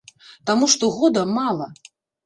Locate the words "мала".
1.37-1.73